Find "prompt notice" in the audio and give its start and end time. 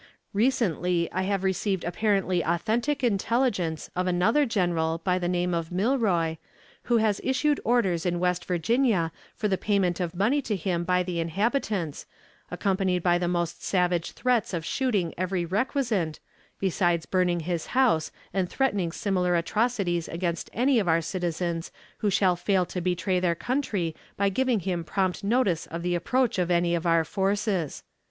24.83-25.67